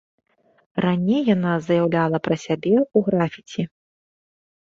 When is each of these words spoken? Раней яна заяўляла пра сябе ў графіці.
Раней 0.85 1.19
яна 1.35 1.51
заяўляла 1.67 2.17
пра 2.27 2.35
сябе 2.45 2.73
ў 2.85 3.05
графіці. 3.09 3.61